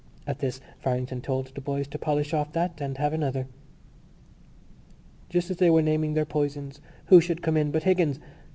[0.25, 3.45] At this Farrington told the boys to polish off that and have another.
[5.29, 8.19] Just as they were naming their poisons who should come in but Higgins!